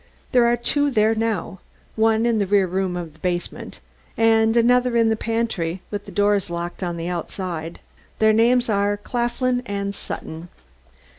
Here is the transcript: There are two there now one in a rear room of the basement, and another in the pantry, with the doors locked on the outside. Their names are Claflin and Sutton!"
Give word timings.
There 0.31 0.47
are 0.47 0.57
two 0.57 0.89
there 0.89 1.13
now 1.13 1.59
one 1.95 2.25
in 2.25 2.41
a 2.41 2.47
rear 2.47 2.65
room 2.65 2.97
of 2.97 3.13
the 3.13 3.19
basement, 3.19 3.79
and 4.17 4.57
another 4.57 4.97
in 4.97 5.09
the 5.09 5.15
pantry, 5.15 5.83
with 5.91 6.05
the 6.07 6.11
doors 6.11 6.49
locked 6.49 6.81
on 6.81 6.97
the 6.97 7.07
outside. 7.07 7.79
Their 8.17 8.33
names 8.33 8.67
are 8.67 8.97
Claflin 8.97 9.61
and 9.67 9.93
Sutton!" 9.93 10.49